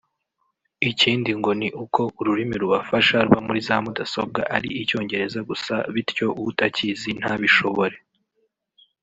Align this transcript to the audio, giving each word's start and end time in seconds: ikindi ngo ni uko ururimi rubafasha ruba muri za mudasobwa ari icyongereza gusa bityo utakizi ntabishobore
ikindi 0.91 1.31
ngo 1.39 1.51
ni 1.59 1.69
uko 1.83 2.01
ururimi 2.19 2.55
rubafasha 2.61 3.15
ruba 3.25 3.39
muri 3.47 3.59
za 3.67 3.77
mudasobwa 3.83 4.41
ari 4.55 4.69
icyongereza 4.81 5.39
gusa 5.49 5.73
bityo 5.93 6.27
utakizi 6.49 7.09
ntabishobore 7.19 7.97